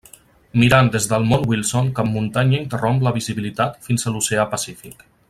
Mirant 0.61 0.87
des 0.95 1.05
del 1.11 1.27
Mont 1.31 1.43
Wilson 1.51 1.91
cap 1.99 2.09
muntanya 2.15 2.59
interromp 2.63 3.05
la 3.09 3.15
visibilitat 3.21 3.79
fins 3.89 4.07
a 4.07 4.15
l'Oceà 4.17 4.49
Pacífic. 4.57 5.11